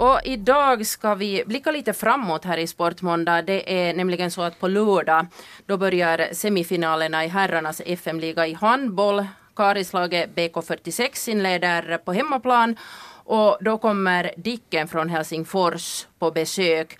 Och 0.00 0.20
idag 0.24 0.86
ska 0.86 1.14
vi 1.14 1.44
blicka 1.46 1.70
lite 1.70 1.92
framåt 1.92 2.44
här 2.44 2.58
i 2.58 2.66
Sportmåndag. 2.66 3.42
Det 3.42 3.88
är 3.88 3.94
nämligen 3.94 4.30
så 4.30 4.42
att 4.42 4.60
på 4.60 4.68
lördag 4.68 5.26
då 5.66 5.76
börjar 5.76 6.28
semifinalerna 6.32 7.24
i 7.24 7.28
herrarnas 7.28 7.80
FM-liga 7.86 8.46
i 8.46 8.52
handboll. 8.54 9.26
Karislaget 9.56 10.30
BK46 10.34 11.30
inleder 11.30 11.98
på 11.98 12.12
hemmaplan 12.12 12.76
och 13.24 13.58
då 13.60 13.78
kommer 13.78 14.32
Dicken 14.36 14.88
från 14.88 15.08
Helsingfors 15.08 16.06
på 16.18 16.30
besök. 16.30 16.98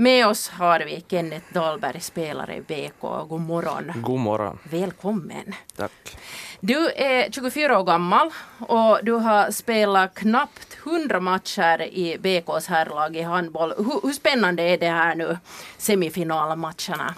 Med 0.00 0.26
oss 0.26 0.48
har 0.48 0.80
vi 0.80 1.04
Kenneth 1.08 1.46
Dahlberg, 1.52 2.00
spelare 2.00 2.56
i 2.56 2.60
BK. 2.60 3.00
God 3.28 3.40
morgon. 3.40 3.92
God 3.94 4.20
morgon. 4.20 4.58
Välkommen. 4.62 5.54
Tack. 5.76 6.16
Du 6.60 6.90
är 6.90 7.30
24 7.30 7.78
år 7.78 7.84
gammal 7.84 8.30
och 8.58 8.98
du 9.02 9.12
har 9.12 9.50
spelat 9.50 10.14
knappt 10.14 10.78
100 10.86 11.20
matcher 11.20 11.82
i 11.82 12.18
BKs 12.18 12.66
herrlag 12.66 13.16
i 13.16 13.22
handboll. 13.22 13.74
Hur, 13.76 14.00
hur 14.02 14.12
spännande 14.12 14.62
är 14.62 14.78
det 14.78 14.88
här 14.88 15.14
nu, 15.14 15.38
semifinalmatcherna? 15.78 17.14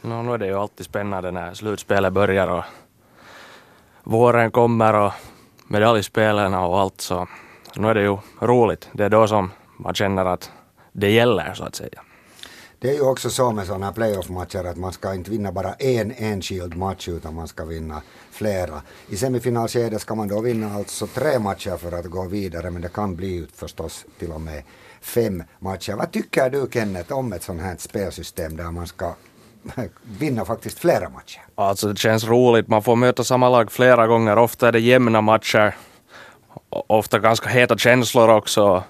No, 0.00 0.22
nu 0.22 0.32
är 0.32 0.38
det 0.38 0.46
ju 0.46 0.54
alltid 0.54 0.86
spännande 0.86 1.30
när 1.30 1.54
slutspelet 1.54 2.12
börjar 2.12 2.48
och 2.48 2.64
våren 4.02 4.50
kommer 4.50 4.94
och 4.94 5.12
medaljspelen 5.66 6.54
och 6.54 6.80
allt 6.80 7.00
så 7.00 7.28
nu 7.74 7.88
är 7.88 7.94
det 7.94 8.02
ju 8.02 8.16
roligt. 8.40 8.88
Det 8.92 9.04
är 9.04 9.10
då 9.10 9.26
som 9.26 9.50
man 9.76 9.94
känner 9.94 10.24
att 10.24 10.50
det 10.92 11.10
gäller 11.10 11.54
så 11.54 11.64
att 11.64 11.74
säga. 11.74 12.02
Det 12.80 12.90
är 12.90 12.94
ju 12.94 13.00
också 13.00 13.30
så 13.30 13.52
med 13.52 13.66
sådana 13.66 13.86
här 13.86 13.92
playoff-matcher 13.92 14.64
att 14.64 14.76
man 14.76 14.92
ska 14.92 15.14
inte 15.14 15.30
vinna 15.30 15.52
bara 15.52 15.74
en 15.74 16.12
enskild 16.16 16.76
match 16.76 17.08
utan 17.08 17.34
man 17.34 17.48
ska 17.48 17.64
vinna 17.64 18.02
flera. 18.30 18.82
I 19.08 19.16
semifinalskedet 19.16 20.00
ska 20.00 20.14
man 20.14 20.28
då 20.28 20.40
vinna 20.40 20.74
alltså 20.74 21.06
tre 21.06 21.38
matcher 21.38 21.76
för 21.76 21.92
att 21.92 22.06
gå 22.06 22.24
vidare 22.24 22.70
men 22.70 22.82
det 22.82 22.92
kan 22.92 23.16
bli 23.16 23.46
förstås 23.54 24.06
till 24.18 24.32
och 24.32 24.40
med 24.40 24.62
fem 25.00 25.42
matcher. 25.58 25.92
Vad 25.92 26.12
tycker 26.12 26.50
du 26.50 26.68
Kenneth 26.72 27.12
om 27.12 27.32
ett 27.32 27.42
sådant 27.42 27.62
här 27.62 27.76
spelsystem 27.78 28.56
där 28.56 28.70
man 28.70 28.86
ska 28.86 29.14
vinna 30.02 30.44
faktiskt 30.44 30.78
flera 30.78 31.08
matcher? 31.08 31.42
Alltså 31.54 31.88
det 31.88 31.98
känns 31.98 32.24
roligt, 32.24 32.68
man 32.68 32.82
får 32.82 32.96
möta 32.96 33.24
samma 33.24 33.48
lag 33.48 33.72
flera 33.72 34.06
gånger, 34.06 34.38
ofta 34.38 34.68
är 34.68 34.72
det 34.72 34.80
jämna 34.80 35.20
matcher, 35.20 35.76
ofta 36.70 37.18
ganska 37.18 37.48
heta 37.48 37.78
känslor 37.78 38.28
också 38.28 38.84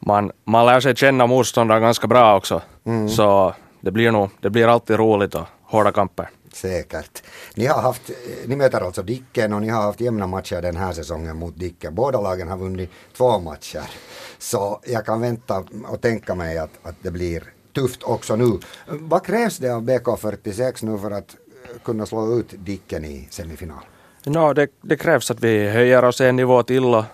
man, 0.00 0.32
man 0.44 0.66
lär 0.66 0.80
sig 0.80 0.96
känna 0.96 1.26
motståndaren 1.26 1.82
ganska 1.82 2.06
bra 2.06 2.36
också. 2.36 2.62
Mm. 2.84 3.08
Så 3.08 3.54
det 3.80 3.90
blir 3.90 4.12
nog, 4.12 4.30
det 4.40 4.50
blir 4.50 4.68
alltid 4.68 4.96
roligt 4.96 5.34
och 5.34 5.46
hårda 5.62 5.92
kamper. 5.92 6.30
Säkert. 6.52 7.22
Ni, 7.54 7.66
har 7.66 7.82
haft, 7.82 8.10
ni 8.46 8.56
möter 8.56 8.80
alltså 8.80 9.02
Dicken 9.02 9.52
och 9.52 9.60
ni 9.60 9.68
har 9.68 9.82
haft 9.82 10.00
jämna 10.00 10.26
matcher 10.26 10.62
den 10.62 10.76
här 10.76 10.92
säsongen 10.92 11.36
mot 11.36 11.58
Dicken. 11.58 11.94
Båda 11.94 12.20
lagen 12.20 12.48
har 12.48 12.56
vunnit 12.56 12.90
två 13.16 13.38
matcher. 13.38 13.90
Så 14.38 14.80
jag 14.86 15.06
kan 15.06 15.20
vänta 15.20 15.64
och 15.88 16.00
tänka 16.00 16.34
mig 16.34 16.58
att, 16.58 16.70
att 16.82 16.94
det 17.02 17.10
blir 17.10 17.42
tufft 17.74 18.02
också 18.02 18.36
nu. 18.36 18.58
Vad 18.86 19.24
krävs 19.24 19.58
det 19.58 19.70
av 19.70 19.82
BK46 19.82 20.84
nu 20.84 20.98
för 20.98 21.10
att 21.10 21.36
kunna 21.84 22.06
slå 22.06 22.38
ut 22.38 22.54
Dicken 22.58 23.04
i 23.04 23.28
semifinal? 23.30 23.84
No, 24.24 24.52
det, 24.52 24.68
det 24.80 24.96
krävs 24.96 25.30
att 25.30 25.40
vi 25.40 25.68
höjer 25.68 26.04
oss 26.04 26.20
en 26.20 26.36
nivå 26.36 26.62
till 26.62 26.84
och 26.84 27.04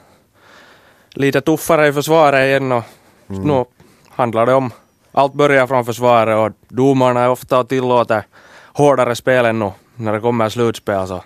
lite 1.11 1.41
tuffare 1.41 1.89
i 1.89 1.93
försvaret 1.93 2.47
igen 2.47 2.73
och 2.73 2.83
mm. 3.29 3.43
nu 3.43 3.65
handlar 4.09 4.47
det 4.47 4.55
om 4.55 4.71
allt 5.17 5.35
börjar 5.35 5.67
från 5.67 5.85
försvaret 5.85 6.37
och 6.37 6.59
domarna 6.69 7.21
är 7.21 7.29
ofta 7.29 7.59
och 7.61 7.69
tillåter 7.69 8.27
hårdare 8.73 9.17
spel 9.17 9.45
än 9.45 9.59
nu 9.59 9.73
när 9.97 10.13
det 10.13 10.21
kommer 10.21 10.49
slutspel 10.49 11.07
så 11.07 11.25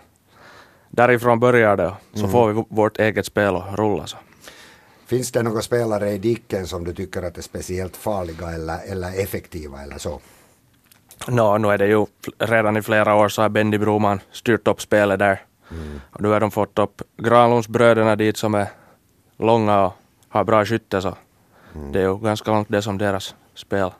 därifrån 0.90 1.40
börjar 1.40 1.76
det 1.76 1.92
så 2.12 2.18
mm. 2.18 2.30
får 2.30 2.52
vi 2.52 2.64
vårt 2.68 2.98
eget 2.98 3.26
spel 3.26 3.56
att 3.56 3.78
rulla 3.78 4.06
så. 4.06 4.16
Finns 5.06 5.32
det 5.32 5.42
några 5.42 5.62
spelare 5.62 6.10
i 6.10 6.18
Dicken 6.18 6.66
som 6.66 6.84
du 6.84 6.94
tycker 6.94 7.22
att 7.22 7.38
är 7.38 7.42
speciellt 7.42 7.96
farliga 7.96 8.50
eller, 8.50 8.78
eller 8.92 9.22
effektiva 9.22 9.82
eller 9.82 9.98
så? 9.98 10.20
No, 11.28 11.58
nu 11.58 11.68
är 11.68 11.78
det 11.78 11.86
ju 11.86 12.06
redan 12.38 12.76
i 12.76 12.82
flera 12.82 13.14
år 13.14 13.28
så 13.28 13.42
har 13.42 13.48
Bendy 13.48 13.78
Broman 13.78 14.20
styrt 14.32 14.68
upp 14.68 14.80
spelet 14.80 15.18
där. 15.18 15.42
Mm. 15.70 16.00
Och 16.10 16.20
nu 16.20 16.28
har 16.28 16.40
de 16.40 16.50
fått 16.50 16.78
upp 16.78 17.02
Granlundsbröderna 17.16 18.16
dit 18.16 18.36
som 18.36 18.54
är 18.54 18.66
långa 19.38 19.84
och 19.84 19.92
har 20.28 20.44
bra 20.44 20.64
skytte 20.64 21.02
så 21.02 21.14
mm. 21.74 21.92
det 21.92 21.98
är 21.98 22.02
ju 22.02 22.18
ganska 22.18 22.50
långt 22.50 22.68
det 22.70 22.82
som 22.82 22.98
deras 22.98 23.34
spel 23.60 23.90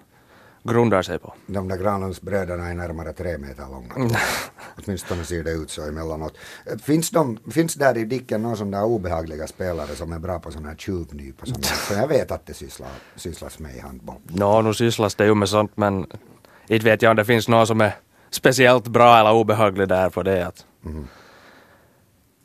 grundar 0.62 1.03
sig 1.03 1.19
på. 1.19 1.34
De 1.47 1.69
där 1.69 1.76
Granlundsbröderna 1.76 2.69
är 2.69 2.75
närmare 2.75 3.12
tre 3.12 3.38
meter 3.38 3.62
långa. 3.71 4.16
Åtminstone 4.84 5.25
ser 5.25 5.44
det 5.44 5.50
ut 5.50 5.71
så 5.71 5.82
emellanåt. 5.82 6.38
Finns, 6.82 7.10
de, 7.10 7.38
finns 7.50 7.75
där 7.75 7.98
i 7.98 8.04
Dicken 8.04 8.43
några 8.43 8.56
sådana 8.56 8.76
där 8.76 8.87
obehagliga 8.87 9.47
spelare 9.47 9.88
som 9.88 10.12
är 10.12 10.19
bra 10.19 10.38
på 10.38 10.50
sådana 10.50 10.69
här 10.69 10.76
tjuvnyp 10.76 11.43
och 11.43 11.48
sånt 11.48 11.66
För 11.88 11.94
jag 11.94 12.09
vet 12.09 12.31
att 12.31 12.47
det 12.47 12.54
sysslar, 12.54 12.88
sysslas 13.16 13.59
med 13.59 13.76
i 13.76 13.81
handboll. 13.81 14.21
Nå, 14.28 14.62
no, 14.62 14.69
nu 14.69 14.75
sysslas 14.75 15.15
det 15.15 15.25
ju 15.26 15.34
med 15.34 15.48
sånt 15.48 15.72
men 15.75 16.06
inte 16.69 16.84
vet 16.84 17.03
jag 17.03 17.10
om 17.10 17.16
det 17.16 17.25
finns 17.25 17.48
någon 17.48 17.66
som 17.66 17.81
är 17.81 17.92
speciellt 18.31 18.88
bra 18.88 19.19
eller 19.19 19.32
obehaglig 19.32 19.88
där 19.88 20.10
på 20.10 20.22
det. 20.22 20.47
Att 20.47 20.65
mm. 20.84 21.09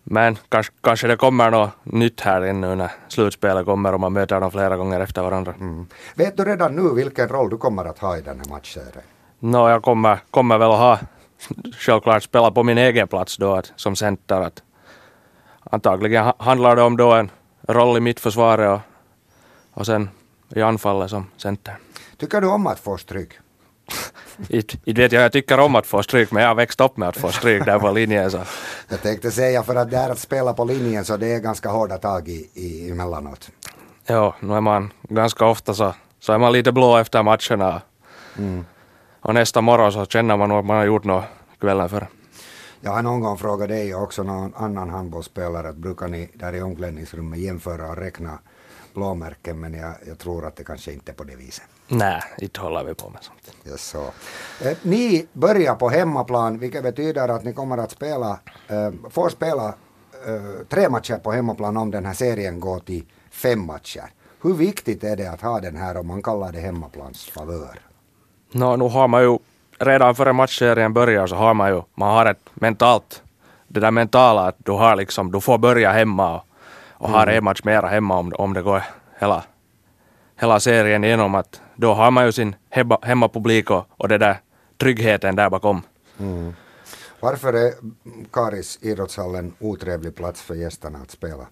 Men 0.07 0.37
kanske, 0.49 0.73
kanske 0.81 1.07
det 1.07 1.17
kommer 1.17 1.51
något 1.51 1.69
nytt 1.83 2.21
här 2.21 2.41
ännu 2.41 2.75
när 2.75 2.91
slutspelet 3.07 3.65
kommer 3.65 3.93
och 3.93 3.99
man 3.99 4.13
möter 4.13 4.39
dem 4.39 4.51
flera 4.51 4.77
gånger 4.77 4.99
efter 4.99 5.21
varandra. 5.21 5.53
Mm. 5.59 5.87
Vet 6.15 6.37
du 6.37 6.43
redan 6.45 6.75
nu 6.75 6.93
vilken 6.95 7.29
roll 7.29 7.49
du 7.49 7.57
kommer 7.57 7.85
att 7.85 7.99
ha 7.99 8.17
i 8.17 8.21
den 8.21 8.39
här 8.39 8.49
matchserien? 8.49 9.03
Nå, 9.39 9.69
jag 9.69 9.83
kommer, 9.83 10.19
kommer 10.31 10.57
väl 10.57 10.71
att 10.71 10.79
ha 10.79 10.99
självklart 11.77 12.23
spela 12.23 12.51
på 12.51 12.63
min 12.63 12.77
egen 12.77 13.07
plats 13.07 13.37
då 13.37 13.53
att, 13.53 13.73
som 13.75 13.95
center. 13.95 14.41
Att 14.41 14.63
antagligen 15.71 16.33
handlar 16.37 16.75
det 16.75 16.81
om 16.81 16.97
då 16.97 17.11
en 17.13 17.31
roll 17.61 17.97
i 17.97 17.99
mittförsvaret 17.99 18.69
och, 18.69 19.79
och 19.79 19.85
sen 19.85 20.09
i 20.55 20.61
anfallet 20.61 21.09
som 21.09 21.25
center. 21.37 21.75
Tycker 22.17 22.41
du 22.41 22.47
om 22.47 22.67
att 22.67 22.79
få 22.79 22.97
stryk? 22.97 23.39
Inte 24.49 24.77
vet 24.85 25.11
jag, 25.11 25.23
jag 25.23 25.31
tycker 25.31 25.59
om 25.59 25.75
att 25.75 25.85
få 25.85 26.03
stryk, 26.03 26.31
men 26.31 26.43
jag 26.43 26.49
har 26.49 26.55
växt 26.55 26.81
upp 26.81 26.97
med 26.97 27.09
att 27.09 27.17
få 27.17 27.31
stryk 27.31 27.65
där 27.65 27.79
på 27.79 27.91
linjen. 27.91 28.31
Så. 28.31 28.41
Jag 28.89 29.01
tänkte 29.01 29.31
säga 29.31 29.63
för 29.63 29.75
att 29.75 29.91
det 29.91 29.97
är 29.97 30.09
att 30.09 30.19
spela 30.19 30.53
på 30.53 30.63
linjen 30.63 31.05
så 31.05 31.17
det 31.17 31.27
är 31.27 31.39
ganska 31.39 31.69
hårda 31.69 31.97
tag 31.97 32.27
i, 32.27 32.49
i 32.53 32.91
emellanåt. 32.91 33.49
Ja, 34.05 34.35
nu 34.39 34.53
är 34.53 34.61
man 34.61 34.91
ganska 35.09 35.45
ofta 35.45 35.73
så, 35.73 35.93
så 36.19 36.33
är 36.33 36.37
man 36.37 36.51
lite 36.53 36.71
blå 36.71 36.97
efter 36.97 37.23
matcherna. 37.23 37.81
Mm. 38.37 38.65
Och 39.21 39.33
nästa 39.33 39.61
morgon 39.61 39.91
så 39.91 40.05
känner 40.05 40.37
man 40.37 40.51
att 40.51 40.65
man 40.65 40.77
har 40.77 40.85
gjort 40.85 41.03
något 41.03 41.25
kvällen 41.59 41.89
före. 41.89 42.07
Jag 42.81 42.91
har 42.91 43.01
någon 43.01 43.19
gång 43.19 43.37
frågat 43.37 43.69
dig 43.69 43.95
och 43.95 44.01
också 44.01 44.23
någon 44.23 44.53
annan 44.55 44.89
handbollsspelare 44.89 45.69
att 45.69 45.75
brukar 45.75 46.07
ni 46.07 46.29
där 46.33 46.55
i 46.55 46.61
omklädningsrummet 46.61 47.39
jämföra 47.39 47.89
och 47.89 47.97
räkna 47.97 48.39
blåmärken 48.93 49.59
men 49.59 49.73
jag, 49.73 49.93
jag, 50.07 50.17
tror 50.17 50.45
att 50.45 50.55
det 50.55 50.63
kanske 50.63 50.93
inte 50.93 51.11
är 51.11 51.13
på 51.13 51.23
det 51.23 51.35
viset. 51.35 51.63
Nej, 51.87 52.21
inte 52.37 52.61
håller 52.61 52.83
vi 52.83 52.93
på 52.93 53.09
med 53.09 53.23
sånt. 53.23 53.51
Ja, 53.63 53.77
så. 53.77 54.03
Eh, 54.67 54.77
ni 54.81 55.27
börjar 55.33 55.75
på 55.75 55.89
hemmaplan 55.89 56.57
vilket 56.59 56.83
betyder 56.83 57.27
att 57.29 57.43
ni 57.43 57.53
kommer 57.53 57.77
att 57.77 57.91
spela, 57.91 58.39
eh, 58.67 58.91
får 59.09 59.29
spela 59.29 59.67
eh, 60.27 60.65
tre 60.69 60.89
matcher 60.89 61.17
på 61.17 61.31
hemmaplan 61.31 61.77
om 61.77 61.91
den 61.91 62.05
här 62.05 62.13
serien 62.13 62.59
går 62.59 62.79
till 62.79 63.05
fem 63.31 63.65
matcher. 63.65 64.11
Hur 64.41 64.53
viktigt 64.53 65.03
är 65.03 65.15
det 65.15 65.27
att 65.27 65.41
ha 65.41 65.59
den 65.59 65.75
här 65.75 65.97
om 65.97 66.07
man 66.07 66.21
kallar 66.21 66.51
det 66.51 66.59
hemmaplans 66.59 67.25
favör? 67.25 67.79
No, 68.51 68.75
nu 68.75 68.89
har 68.89 69.07
man 69.07 69.21
ju 69.21 69.37
redan 69.79 70.15
före 70.15 70.33
matchserien 70.33 70.93
börjar 70.93 71.27
så 71.27 71.35
har 71.35 71.53
man 71.53 71.69
ju, 71.69 71.81
man 71.95 72.09
har 72.15 72.25
ett 72.25 72.49
mentalt, 72.53 73.23
det 73.67 73.79
där 73.79 73.91
mentala 73.91 74.47
att 74.47 74.55
du 74.57 74.71
har 74.71 74.95
liksom, 74.95 75.31
du 75.31 75.41
får 75.41 75.57
börja 75.57 75.91
hemma 75.91 76.35
och 76.35 76.45
och 76.97 77.09
har 77.09 77.27
en 77.27 77.43
match 77.43 77.61
mera 77.63 77.87
hemma 77.87 78.17
om, 78.17 78.33
om 78.37 78.53
det 78.53 78.61
går 78.61 78.83
hela, 79.19 79.43
hela 80.39 80.59
serien 80.59 81.03
igenom. 81.03 81.35
Att 81.35 81.61
då 81.75 81.93
har 81.93 82.11
man 82.11 82.25
ju 82.25 82.31
sin 82.31 82.55
hemma, 82.69 82.99
hemmapublik 83.01 83.71
och, 83.71 83.85
och 83.97 84.07
det 84.07 84.17
där 84.17 84.37
tryggheten 84.77 85.35
där 85.35 85.49
bakom. 85.49 85.81
Mm. 86.19 86.53
Varför 87.19 87.53
är 87.53 87.73
Karis 88.31 88.79
idrottshall 88.81 89.51
otrevlig 89.59 90.15
plats 90.15 90.41
för 90.41 90.55
gästerna 90.55 90.99
att 90.99 91.11
spela? 91.11 91.45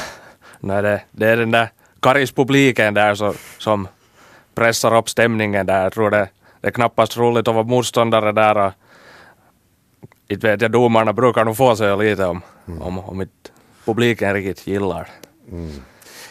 Nej, 0.60 0.82
det, 0.82 1.02
det 1.10 1.26
är 1.26 1.36
den 1.36 1.50
där 1.50 1.72
Karis-publiken 2.00 2.94
där 2.94 3.14
så, 3.14 3.34
som 3.58 3.88
pressar 4.54 4.96
upp 4.96 5.08
stämningen 5.08 5.66
där. 5.66 5.82
Jag 5.82 5.92
tror 5.92 6.10
det, 6.10 6.28
det 6.62 6.68
är 6.68 6.72
knappast 6.72 7.16
roligt 7.16 7.48
att 7.48 7.54
vara 7.54 7.64
motståndare 7.64 8.32
där. 8.32 8.56
Och, 8.56 8.72
inte 10.28 10.46
vet 10.46 10.62
jag, 10.62 10.70
domarna 10.70 11.12
brukar 11.12 11.44
nog 11.44 11.56
få 11.56 11.76
sig 11.76 11.96
lite 11.96 12.24
om, 12.24 12.40
mm. 12.68 12.82
om, 12.82 12.98
om 12.98 13.20
inte 13.20 13.50
publiken 13.84 14.34
riktigt 14.34 14.66
gillar. 14.66 15.08
Mm. 15.50 15.68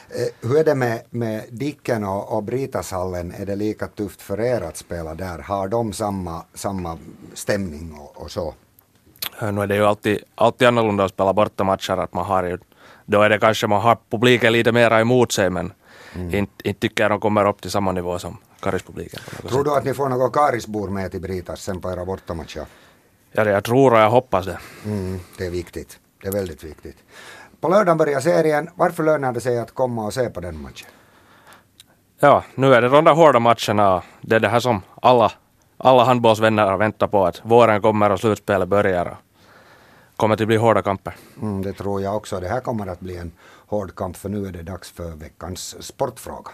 Eh, 0.09 0.49
hur 0.49 0.57
är 0.57 0.63
det 0.63 0.75
med, 0.75 1.01
med 1.09 1.43
Dicken 1.49 2.03
och, 2.03 2.37
och 2.37 2.43
Britashallen? 2.43 3.31
Är 3.31 3.45
det 3.45 3.55
lika 3.55 3.87
tufft 3.87 4.21
för 4.21 4.41
er 4.41 4.61
att 4.61 4.77
spela 4.77 5.15
där? 5.15 5.39
Har 5.39 5.67
de 5.67 5.93
samma, 5.93 6.43
samma 6.53 6.97
stämning 7.33 7.93
och, 7.93 8.21
och 8.21 8.31
så? 8.31 8.53
Nu 9.41 9.61
är 9.61 9.67
det 9.67 9.75
ju 9.75 9.85
alltid, 9.85 10.19
alltid 10.35 10.67
annorlunda 10.67 11.03
att 11.03 11.11
spela 11.11 11.33
bortamatcher. 11.33 11.97
Att 11.97 12.13
man 12.13 12.25
har 12.25 12.43
ju, 12.43 12.57
då 13.05 13.21
är 13.21 13.29
det 13.29 13.39
kanske 13.39 13.67
man 13.67 13.81
har 13.81 13.97
publiken 14.09 14.53
lite 14.53 14.71
mera 14.71 14.99
emot 14.99 15.31
sig 15.31 15.49
men 15.49 15.73
mm. 16.15 16.35
inte, 16.35 16.67
inte 16.67 16.79
tycker 16.79 17.03
jag 17.03 17.11
de 17.11 17.19
kommer 17.19 17.47
upp 17.47 17.61
till 17.61 17.71
samma 17.71 17.91
nivå 17.91 18.19
som 18.19 18.37
Karispubliken. 18.59 19.19
Tror 19.49 19.63
du 19.63 19.75
att 19.75 19.83
ni 19.83 19.93
får 19.93 20.09
några 20.09 20.29
Karisbor 20.29 20.89
med 20.89 21.11
till 21.11 21.21
Britas 21.21 21.61
sen 21.61 21.81
på 21.81 21.91
era 21.91 22.05
bortamatcher? 22.05 22.65
Ja, 23.31 23.45
jag 23.45 23.63
tror 23.63 23.93
och 23.93 23.99
jag 23.99 24.09
hoppas 24.09 24.45
det. 24.45 24.59
Mm, 24.85 25.19
det 25.37 25.45
är 25.45 25.49
viktigt. 25.49 25.99
Det 26.21 26.27
är 26.27 26.31
väldigt 26.31 26.63
viktigt. 26.63 26.97
På 27.61 27.67
lördagen 27.67 27.97
börjar 27.97 28.19
serien. 28.19 28.69
Varför 28.75 29.03
lönar 29.03 29.33
det 29.33 29.41
sig 29.41 29.59
att 29.59 29.71
komma 29.71 30.05
och 30.05 30.13
se 30.13 30.29
på 30.29 30.39
den 30.39 30.61
matchen? 30.61 30.87
Ja, 32.19 32.43
nu 32.55 32.73
är 32.73 32.81
det 32.81 32.89
de 32.89 33.05
där 33.05 33.13
hårda 33.13 33.39
matcherna. 33.39 34.03
Det 34.21 34.35
är 34.35 34.39
det 34.39 34.49
här 34.49 34.59
som 34.59 34.81
alla, 35.01 35.31
alla 35.77 36.03
handbollsvänner 36.03 36.77
väntar 36.77 37.07
på. 37.07 37.25
Att 37.25 37.41
våren 37.43 37.81
kommer 37.81 38.09
och 38.09 38.19
slutspelet 38.19 38.67
börjar. 38.67 39.17
Kommer 40.21 40.41
att 40.41 40.47
bli 40.47 40.57
hårda 40.57 40.81
kamper. 40.81 41.15
Mm, 41.41 41.61
det 41.61 41.73
tror 41.73 42.01
jag 42.01 42.15
också. 42.15 42.39
Det 42.39 42.47
här 42.47 42.59
kommer 42.59 42.87
att 42.87 42.99
bli 42.99 43.17
en 43.17 43.31
hård 43.67 43.95
kamp 43.95 44.17
för 44.17 44.29
nu 44.29 44.47
är 44.47 44.51
det 44.51 44.63
dags 44.63 44.91
för 44.91 45.11
veckans 45.11 45.83
sportfråga. 45.83 46.51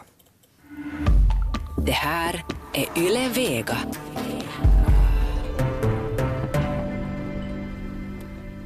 Det 1.77 1.91
här 1.91 2.45
är 2.73 2.87
Yle 2.97 3.29
Vega. 3.29 3.77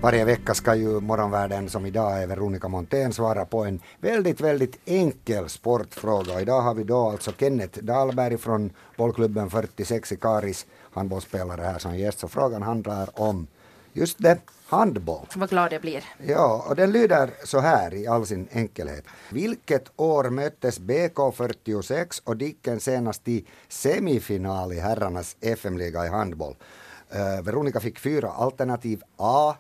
Varje 0.02 0.26
vecka 0.26 0.54
ska 0.54 0.76
ju 0.76 1.00
morgonvärden 1.00 1.70
som 1.70 1.86
idag 1.86 2.24
är 2.24 2.28
Veronica 2.28 2.68
Montén 2.68 3.14
svara 3.14 3.46
på 3.46 3.66
en 3.66 3.80
väldigt, 4.00 4.42
väldigt 4.42 4.80
enkel 4.86 5.50
sportfråga. 5.50 6.42
Idag 6.42 6.62
har 6.62 6.74
vi 6.74 6.84
då 6.84 7.10
alltså 7.10 7.32
Kenneth 7.40 7.80
Dahlberg 7.80 8.38
från 8.38 8.74
bollklubben 8.98 9.50
46 9.50 10.12
i 10.12 10.18
Karis, 10.18 10.66
handbollsspelare 10.94 11.62
här 11.62 11.80
som 11.80 11.98
gäst. 11.98 12.20
Så 12.20 12.28
frågan 12.28 12.62
handlar 12.62 13.22
om 13.22 13.48
just 13.94 14.18
det, 14.18 14.38
handboll. 14.72 15.26
Vad 15.36 15.50
glad 15.50 15.74
jag 15.74 15.82
blir. 15.82 16.04
Ja, 16.28 16.66
och 16.70 16.76
den 16.76 16.92
lyder 16.92 17.30
så 17.44 17.60
här 17.60 17.94
i 17.94 18.08
all 18.08 18.26
sin 18.26 18.48
enkelhet. 18.52 19.06
Vilket 19.30 19.92
år 19.96 20.30
möttes 20.30 20.80
BK 20.80 21.36
46 21.36 22.22
och 22.26 22.38
Dicken 22.38 22.80
senast 22.80 23.28
i 23.28 23.46
semifinal 23.68 24.74
i 24.74 24.80
herrarnas 24.80 25.36
FM-liga 25.42 26.06
i 26.06 26.10
handboll? 26.10 26.56
Uh, 27.16 27.42
Veronica 27.44 27.80
fick 27.80 28.00
fyra 28.00 28.32
alternativ 28.32 29.04
A 29.18 29.56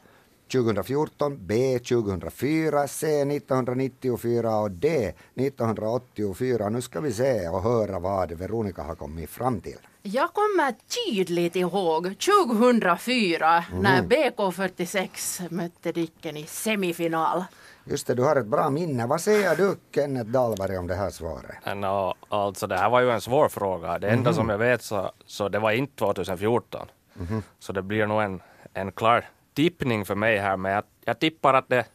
2014, 0.52 1.38
B 1.42 1.80
2004, 1.80 2.88
C 2.88 3.22
1994 3.22 4.58
och 4.58 4.72
D 4.72 5.14
1984. 5.36 6.70
Nu 6.70 6.82
ska 6.82 7.02
vi 7.02 7.14
se 7.14 7.48
och 7.48 7.64
höra 7.64 8.00
vad 8.00 8.32
Veronica 8.32 8.84
har 8.84 8.96
kommit 8.96 9.30
fram 9.30 9.62
till. 9.62 9.78
Jag 10.04 10.34
kommer 10.34 10.76
tydligt 11.06 11.56
ihåg 11.56 12.16
2004 12.20 13.64
mm. 13.72 13.84
när 13.84 14.02
BK46 14.02 15.54
mötte 15.54 15.92
Dicken 15.92 16.38
i 16.38 16.46
semifinal. 16.46 17.44
Just 17.84 18.08
det, 18.08 18.14
du 18.14 18.24
har 18.24 18.36
ett 18.36 18.46
bra 18.46 18.70
minne. 18.70 19.08
Vad 19.08 19.22
säger 19.22 19.56
du 19.56 19.76
Kenneth 19.96 20.30
Dahlberg 20.30 20.78
om 20.78 20.88
det 20.88 20.96
här 20.96 21.10
svaret? 21.10 21.76
No, 21.76 22.14
alltså 22.30 22.68
det 22.68 22.78
här 22.78 22.90
var 22.90 23.02
ju 23.02 23.12
en 23.12 23.22
svår 23.22 23.50
fråga. 23.50 24.00
Det 24.00 24.10
enda 24.10 24.30
mm. 24.30 24.34
som 24.34 24.50
jag 24.50 24.58
vet 24.58 24.84
så, 24.84 25.12
så 25.26 25.50
det 25.50 25.60
var 25.60 25.72
inte 25.72 25.96
2014. 25.96 26.88
Mm. 27.20 27.44
Så 27.60 27.74
det 27.74 27.82
blir 27.82 28.06
nog 28.06 28.22
en, 28.22 28.42
en 28.74 28.92
klar 28.92 29.30
tippning 29.54 30.06
för 30.06 30.16
mig 30.16 30.38
här, 30.38 30.58
men 30.58 30.72
jag, 30.72 30.84
jag 31.06 31.20
tippar 31.20 31.54
att 31.54 31.70
det, 31.70 31.86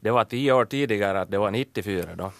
det 0.00 0.10
var 0.10 0.24
tio 0.24 0.52
år 0.52 0.64
tidigare, 0.64 1.20
att 1.20 1.30
det 1.30 1.38
var 1.38 1.50
94 1.50 2.14
då. 2.14 2.32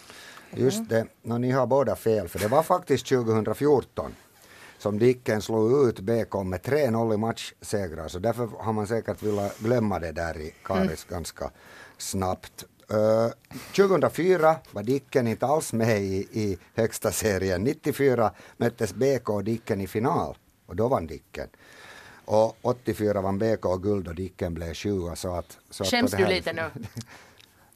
Just 0.51 0.89
det, 0.89 1.07
no, 1.23 1.39
ni 1.39 1.51
har 1.51 1.67
båda 1.67 1.97
fel, 1.97 2.29
för 2.29 2.39
det 2.39 2.49
var 2.49 2.63
faktiskt 2.63 3.07
2014 3.07 4.15
som 4.83 4.99
Dicken 4.99 5.43
slog 5.43 5.89
ut 5.89 6.01
BK 6.01 6.35
med 6.45 6.61
3-0 6.61 7.15
i 7.15 7.17
matchsegrar, 7.17 8.09
så 8.09 8.19
därför 8.19 8.49
har 8.59 8.73
man 8.73 8.87
säkert 8.87 9.23
velat 9.23 9.59
glömma 9.59 9.99
det 9.99 10.13
där 10.13 10.39
i 10.39 10.55
Karis 10.65 11.07
mm. 11.09 11.17
ganska 11.17 11.51
snabbt. 11.99 12.65
Uh, 12.93 13.33
2004 13.77 14.57
var 14.71 14.83
Dicken 14.83 15.27
inte 15.27 15.47
alls 15.47 15.73
med 15.73 16.03
i, 16.03 16.29
i 16.33 16.59
högsta 16.75 17.13
serien. 17.13 17.63
94 17.63 18.33
möttes 18.57 18.95
BK 18.95 19.29
och 19.29 19.45
Dicken 19.45 19.81
i 19.81 19.87
final 19.87 20.37
och 20.67 20.77
då 20.77 20.89
vann 20.89 21.07
Dicken. 21.07 21.49
Och 22.25 22.57
84 22.63 23.21
vann 23.21 23.39
BK 23.39 23.83
guld 23.83 24.09
och 24.09 24.15
Dicken 24.15 24.55
blev 24.55 24.73
20. 24.73 25.17
Så 25.17 25.35
att, 25.35 25.59
så 25.71 25.85
Skäms 25.85 26.15
att 26.15 26.19
du 26.21 26.27
lite 26.27 26.53
nu? 26.53 26.71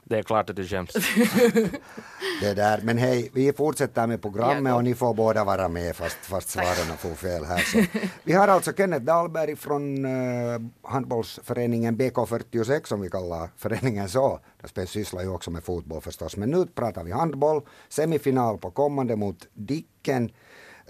Det 0.09 0.17
är 0.17 0.23
klart 0.23 0.49
att 0.49 0.55
du 0.55 0.67
skäms. 0.67 0.93
det 2.41 2.53
där. 2.53 2.81
Men 2.83 2.97
hej, 2.97 3.29
vi 3.33 3.53
fortsätter 3.53 4.07
med 4.07 4.21
programmet 4.21 4.73
och 4.73 4.83
ni 4.83 4.95
får 4.95 5.13
båda 5.13 5.43
vara 5.43 5.67
med 5.67 5.95
fast, 5.95 6.17
fast 6.17 6.49
svaren 6.49 6.97
får 6.97 7.15
fel 7.15 7.45
här. 7.45 7.57
Så. 7.57 7.99
Vi 8.23 8.33
har 8.33 8.47
alltså 8.47 8.73
Kenneth 8.73 9.05
Dahlberg 9.05 9.55
från 9.55 10.05
uh, 10.05 10.61
handbollsföreningen 10.83 11.97
BK46 11.97 12.85
som 12.85 13.01
vi 13.01 13.09
kallar 13.09 13.49
föreningen 13.57 14.09
så. 14.09 14.39
De 14.73 14.87
sysslar 14.87 15.21
ju 15.21 15.29
också 15.29 15.51
med 15.51 15.63
fotboll 15.63 16.01
förstås. 16.01 16.37
Men 16.37 16.49
nu 16.49 16.65
pratar 16.65 17.03
vi 17.03 17.11
handboll. 17.11 17.61
Semifinal 17.89 18.57
på 18.57 18.71
kommande 18.71 19.15
mot 19.15 19.47
Dicken. 19.53 20.31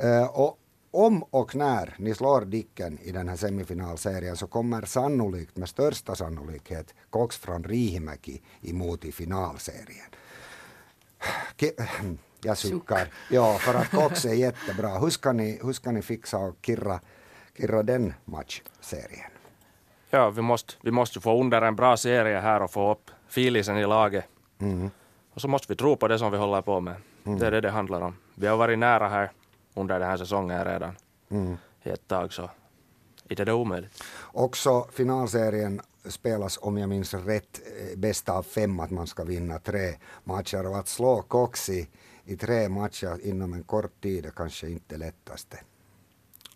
Uh, 0.04 0.40
och 0.40 0.58
om 0.98 1.24
och 1.24 1.56
när 1.56 1.94
ni 1.98 2.16
slår 2.16 2.46
Dicken 2.46 3.00
i 3.00 3.12
den 3.12 3.30
här 3.30 3.36
semifinalserien 3.36 4.38
så 4.38 4.48
kommer 4.48 4.82
sannolikt, 4.82 5.58
med 5.58 5.70
största 5.70 6.16
sannolikhet, 6.16 6.96
Cox 7.10 7.38
från 7.38 7.64
Riihimäki 7.64 8.42
emot 8.62 9.06
i 9.06 9.12
finalserien. 9.12 10.10
Jag 12.42 12.58
suckar. 12.58 13.08
Ja, 13.30 13.54
för 13.54 13.74
att 13.74 13.92
Cox 13.92 14.26
är 14.26 14.34
jättebra. 14.48 15.00
Hur 15.00 15.10
ska 15.10 15.32
ni, 15.32 15.60
hur 15.64 15.74
ska 15.74 15.92
ni 15.92 16.02
fixa 16.02 16.38
och 16.38 16.56
kirra, 16.62 17.00
kirra 17.58 17.84
den 17.84 18.14
matchserien? 18.26 19.32
Ja, 20.10 20.30
vi 20.30 20.42
måste, 20.42 20.74
vi 20.82 20.92
måste 20.92 21.20
få 21.20 21.42
under 21.42 21.62
en 21.62 21.76
bra 21.76 21.98
serie 21.98 22.40
här 22.40 22.62
och 22.62 22.72
få 22.72 22.92
upp 22.92 23.12
filisen 23.28 23.78
i 23.78 23.86
laget. 23.86 24.26
Mm. 24.60 24.90
Och 25.34 25.42
så 25.42 25.48
måste 25.48 25.74
vi 25.74 25.76
tro 25.76 25.96
på 25.96 26.08
det 26.08 26.20
som 26.20 26.32
vi 26.32 26.38
håller 26.38 26.62
på 26.62 26.80
med. 26.80 26.96
Mm. 27.26 27.40
Det 27.40 27.48
är 27.48 27.52
det 27.52 27.62
det 27.62 27.72
handlar 27.72 28.02
om. 28.02 28.16
Vi 28.36 28.48
har 28.48 28.58
varit 28.58 28.80
nära 28.80 29.10
här 29.10 29.32
under 29.77 30.00
den 30.00 30.09
här 30.09 30.18
säsongen 30.18 30.65
redan 30.65 30.95
mm. 31.29 31.57
i 31.83 31.89
ett 31.89 32.07
tag, 32.07 32.33
så 32.33 32.50
inte 33.29 33.45
det 33.45 33.53
omöjligt. 33.53 34.03
Också 34.33 34.88
finalserien 34.91 35.81
spelas, 36.06 36.59
om 36.62 36.77
jag 36.77 36.89
minns 36.89 37.13
rätt, 37.13 37.62
eh, 37.79 37.97
bästa 37.97 38.33
av 38.33 38.44
fem, 38.44 38.79
att 38.79 38.91
man 38.91 39.07
ska 39.07 39.24
vinna 39.24 39.59
tre 39.59 39.94
matcher 40.24 40.68
och 40.68 40.77
att 40.77 40.88
slå 40.88 41.21
Coxi 41.21 41.88
i 42.25 42.38
tre 42.38 42.69
matcher 42.69 43.19
inom 43.24 43.53
en 43.53 43.63
kort 43.63 44.01
tid 44.01 44.25
är 44.25 44.31
kanske 44.31 44.69
inte 44.69 44.97
lättaste. 44.97 45.59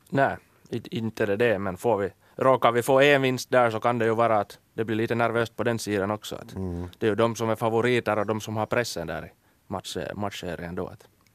Nej, 0.10 0.38
inte 0.70 1.26
det 1.26 1.36
det, 1.36 1.60
men 1.60 1.78
får 1.78 1.98
vi, 1.98 2.10
råkar 2.36 2.72
vi 2.72 2.84
få 2.84 3.02
en 3.02 3.22
vinst 3.22 3.50
där 3.50 3.72
så 3.72 3.80
kan 3.80 4.00
det 4.00 4.06
ju 4.06 4.16
vara 4.16 4.40
att 4.40 4.60
det 4.74 4.86
blir 4.86 4.96
lite 4.96 5.16
nervöst 5.16 5.56
på 5.56 5.64
den 5.64 5.80
sidan 5.80 6.12
också. 6.12 6.42
Mm. 6.56 6.88
Det 7.00 7.06
är 7.06 7.10
ju 7.10 7.16
de 7.16 7.36
som 7.36 7.50
är 7.50 7.56
favoriter 7.56 8.20
och 8.20 8.26
de 8.26 8.42
som 8.42 8.58
har 8.58 8.66
pressen 8.66 9.08
där 9.08 9.26
i 9.26 9.32
match, 9.68 9.98
matchserien 10.16 10.76
då. 10.76 10.92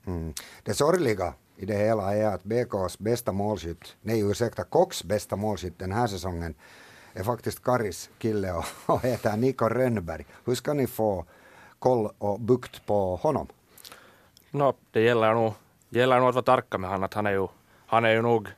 Mm. 0.07 0.35
Det 0.63 0.75
sorgliga 0.75 1.35
i 1.57 1.67
det 1.67 1.75
hela 1.75 2.15
är 2.15 2.27
att 2.27 2.45
BKs 2.45 2.99
bästa 2.99 3.33
målskytt, 3.33 3.97
nej 4.03 4.21
ursäkta, 4.31 4.65
Cox 4.65 5.05
bästa 5.05 5.37
målskytt 5.37 5.79
den 5.79 5.93
här 5.93 6.07
säsongen 6.07 6.55
är 7.13 7.25
faktiskt 7.25 7.65
Karis 7.65 8.11
kille 8.19 8.53
och, 8.53 8.65
och 8.87 9.03
heter 9.03 9.37
Niko 9.37 9.69
Rönnberg. 9.69 10.27
Hur 10.45 10.55
ska 10.55 10.73
ni 10.73 10.87
få 10.87 11.25
koll 11.79 12.11
och 12.19 12.41
bukt 12.41 12.87
på 12.87 13.17
honom? 13.17 13.47
No, 14.51 14.75
det 14.91 15.01
gäller 15.01 15.35
nog, 15.35 15.53
gäller 15.89 16.19
nog 16.19 16.29
att 16.29 16.35
vara 16.35 16.45
tarka 16.45 16.79
med 16.79 16.91
honom. 16.91 17.05
Att 17.05 17.15
han, 17.15 17.27
är 17.27 17.31
ju, 17.31 17.47
han 17.87 18.05
är 18.05 18.11
ju 18.11 18.23
nog 18.23 18.49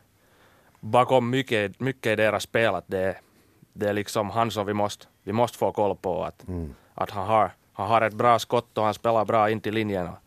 bakom 0.81 1.31
mycket, 1.31 1.81
mycket 1.81 2.13
i 2.13 2.17
deras 2.17 2.43
spel. 2.43 2.75
Att 2.75 2.85
det, 2.87 3.17
det 3.73 3.89
är 3.89 3.93
liksom 3.93 4.31
han 4.31 4.51
som 4.51 4.67
vi 4.67 4.75
måste, 4.75 5.07
vi 5.23 5.33
måste 5.33 5.59
få 5.59 5.73
koll 5.73 5.97
på. 5.97 6.25
Att, 6.25 6.49
mm. 6.49 6.75
att 6.95 7.11
han, 7.11 7.27
har, 7.27 7.51
han 7.73 7.89
har 7.89 8.03
ett 8.03 8.15
bra 8.15 8.39
skott 8.39 8.79
och 8.79 8.85
han 8.85 8.95
spelar 8.95 9.25
bra 9.25 9.51
in 9.51 9.61
till 9.61 9.75
linjen. 9.75 10.09
Och, 10.09 10.19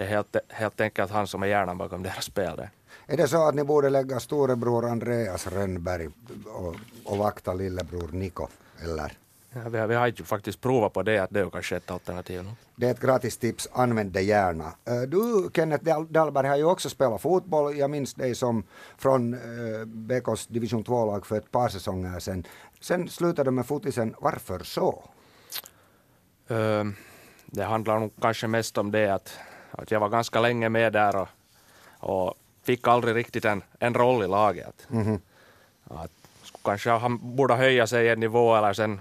det 0.00 0.06
är 0.06 0.08
helt, 0.08 0.36
helt 0.48 0.80
enkelt 0.80 1.10
han 1.10 1.26
som 1.26 1.42
är 1.42 1.46
hjärnan 1.46 1.78
bakom 1.78 2.02
deras 2.02 2.24
spel. 2.24 2.56
Där. 2.56 2.70
Är 3.06 3.16
det 3.16 3.28
så 3.28 3.48
att 3.48 3.54
ni 3.54 3.64
borde 3.64 3.90
lägga 3.90 4.20
storebror 4.20 4.88
Andreas 4.88 5.46
Rönnberg 5.46 6.08
och, 6.46 6.74
och 7.04 7.18
vakta 7.18 7.54
lillebror 7.54 8.08
Niko, 8.12 8.46
eller? 8.82 9.12
Ja, 9.52 9.60
vi, 9.68 9.78
har, 9.78 9.86
vi 9.86 9.94
har 9.94 10.06
ju 10.06 10.24
faktiskt 10.24 10.60
provat 10.60 10.92
på 10.92 11.02
det, 11.02 11.18
att 11.18 11.30
det 11.30 11.40
är 11.40 11.50
kanske 11.50 11.76
ett 11.76 11.90
alternativ. 11.90 12.42
Nu. 12.42 12.50
Det 12.76 12.86
är 12.86 12.90
ett 12.90 13.00
gratis 13.00 13.38
tips, 13.38 13.68
använd 13.72 14.12
det 14.12 14.22
gärna. 14.22 14.72
Eh, 14.84 15.00
du, 15.00 15.50
Kenneth 15.54 16.00
Dahlberg, 16.08 16.48
har 16.48 16.56
ju 16.56 16.64
också 16.64 16.90
spelat 16.90 17.22
fotboll. 17.22 17.76
Jag 17.78 17.90
minns 17.90 18.14
dig 18.14 18.34
som 18.34 18.64
från 18.98 19.34
uh, 19.34 19.84
BKs 19.84 20.46
division 20.46 20.84
2-lag 20.84 21.26
för 21.26 21.36
ett 21.36 21.50
par 21.50 21.68
säsonger 21.68 22.18
sedan. 22.18 22.46
Sen 22.80 23.08
slutade 23.08 23.50
du 23.50 23.54
med 23.54 23.66
fotisen. 23.66 24.14
Varför 24.20 24.58
så? 24.58 25.04
Uh, 26.50 26.84
det 27.46 27.64
handlar 27.64 27.98
nog 27.98 28.12
kanske 28.20 28.46
mest 28.46 28.78
om 28.78 28.90
det 28.90 29.14
att 29.14 29.38
att 29.82 29.90
jag 29.90 30.00
var 30.00 30.08
ganska 30.08 30.40
länge 30.40 30.68
med 30.68 30.92
där 30.92 31.16
och, 31.16 31.28
och 31.98 32.34
fick 32.62 32.88
aldrig 32.88 33.16
riktigt 33.16 33.44
en, 33.44 33.62
en 33.78 33.94
roll 33.94 34.24
i 34.24 34.26
laget. 34.26 34.86
Mm 34.90 35.06
-hmm. 35.06 35.20
att, 35.84 36.10
kanske 36.64 36.90
han 36.90 37.36
borde 37.36 37.54
höja 37.54 37.86
sig 37.86 38.08
en 38.08 38.20
nivå 38.20 38.56
eller 38.56 38.72
sen, 38.72 39.00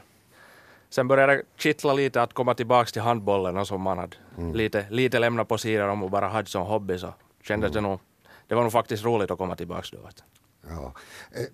sen 0.89 1.07
började 1.07 1.35
det 1.35 1.43
kittla 1.55 1.93
lite 1.93 2.21
att 2.21 2.33
komma 2.33 2.53
tillbaka 2.53 2.91
till 2.91 3.01
handbollen 3.01 3.57
och 3.57 3.67
som 3.67 3.81
man 3.81 3.97
hade 3.97 4.17
mm. 4.37 4.53
lite, 4.53 4.85
lite 4.89 5.19
lämnat 5.19 5.47
på 5.47 5.57
sidan 5.57 6.03
och 6.03 6.09
bara 6.09 6.27
hade 6.27 6.49
som 6.49 6.67
hobby 6.67 6.97
så 6.97 7.13
kändes 7.43 7.71
mm. 7.71 7.83
det 7.83 7.89
nog, 7.89 7.99
det 8.47 8.55
var 8.55 8.63
nog 8.63 8.71
faktiskt 8.71 9.03
roligt 9.03 9.31
att 9.31 9.37
komma 9.37 9.55
tillbaka 9.55 9.87
då. 9.91 10.09
Ja. 10.67 10.93
Eh, 11.31 11.45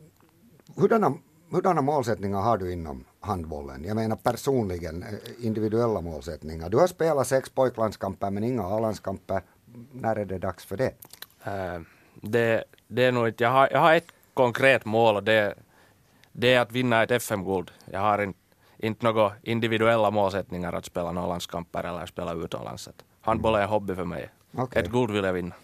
hurdana, 0.76 1.14
hurdana 1.52 1.82
målsättningar 1.82 2.42
har 2.42 2.58
du 2.58 2.74
inom 2.74 3.06
handbollen? 3.20 3.84
Jag 3.84 3.96
menar 3.96 4.16
personligen, 4.16 5.04
eh, 5.04 5.46
individuella 5.46 6.02
målsättningar. 6.02 6.70
Du 6.70 6.78
har 6.78 6.88
spelat 6.88 7.28
sex 7.28 7.50
pojklandskamper 7.50 8.32
men 8.32 8.44
inga 8.44 8.64
A-landskamper. 8.64 9.42
När 9.92 10.16
är 10.16 10.26
det 10.26 10.38
dags 10.38 10.66
för 10.66 10.78
det? 10.78 10.94
Uh, 11.48 11.82
det, 12.22 12.64
det 12.88 13.04
är 13.04 13.12
nog 13.12 13.28
inte, 13.28 13.44
jag 13.44 13.52
har, 13.52 13.70
jag 13.72 13.80
har 13.80 13.96
ett 13.96 14.08
konkret 14.34 14.86
mål 14.86 15.16
och 15.16 15.24
det, 15.24 15.56
det 16.32 16.54
är 16.54 16.60
att 16.60 16.72
vinna 16.72 17.04
ett 17.04 17.12
FM-guld. 17.12 17.72
Jag 17.86 18.00
har 18.00 18.22
inte, 18.24 18.40
inte 18.78 19.06
några 19.06 19.32
individuella 19.42 20.12
målsättningar 20.12 20.74
att 20.74 20.86
spela 20.86 21.12
några 21.12 21.28
landskamper 21.28 21.84
eller 21.84 22.06
spela 22.06 22.34
utomlands. 22.34 22.90
Handboll 23.22 23.56
är 23.56 23.62
en 23.62 23.70
hobby 23.70 23.96
för 23.96 24.06
mig. 24.06 24.30
Okej. 24.58 24.82
Ett 24.82 24.92
guld 24.92 25.12
vill 25.12 25.24
jag 25.24 25.34
vinna. 25.34 25.56